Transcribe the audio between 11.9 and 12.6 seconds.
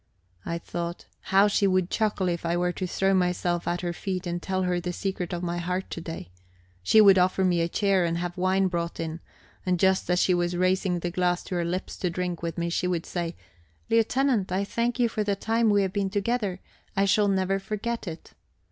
to drink with